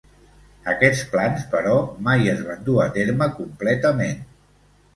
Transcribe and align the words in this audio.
Aquests 0.71 1.03
plans 1.11 1.43
però, 1.51 1.75
mai 2.09 2.33
es 2.33 2.43
van 2.49 2.65
dur 2.71 2.81
a 2.87 2.89
terme 2.99 3.31
completament. 3.39 4.29